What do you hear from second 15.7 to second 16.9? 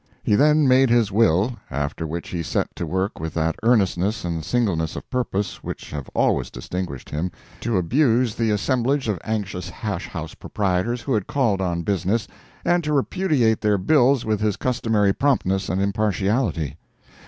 impartiality.